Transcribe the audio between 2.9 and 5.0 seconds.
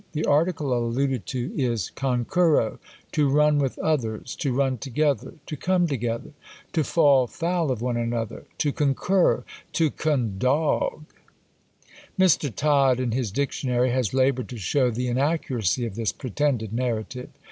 to run with others; to run